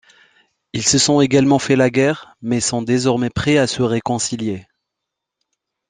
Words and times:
Ils 0.73 0.83
se 0.83 0.97
sont 0.97 1.21
également 1.21 1.59
fait 1.59 1.75
la 1.75 1.91
guerre, 1.91 2.35
mais 2.41 2.59
sont 2.59 2.81
désormais 2.81 3.29
prêts 3.29 3.57
à 3.59 3.67
se 3.67 3.83
réconcilier. 3.83 4.65